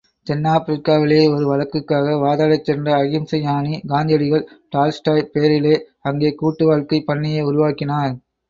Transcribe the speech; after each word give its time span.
தென்னாப்பிரிக்காவிலே 0.27 1.19
ஒரு 1.33 1.45
வழக்குக்காக 1.49 2.15
வாதாடச்சென்ற 2.23 2.89
அகிம்சை 3.01 3.39
ஞானி 3.41 3.73
காந்தியடிகள், 3.87 4.43
டால்ஸ்டாய் 4.69 5.31
பெயரிலே 5.33 5.75
அங்கே 6.01 6.31
கூட்டு 6.35 6.65
வாழ்க்கை 6.65 7.01
பண்ணையை 7.03 7.43
உருவாக்கினார். 7.43 8.13